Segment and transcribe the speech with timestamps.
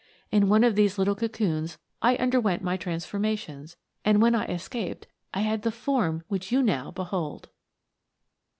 [0.31, 5.41] In one of these little cocoons I underwent my transformations, and when I escaped I
[5.41, 7.49] had the form which you now behold!"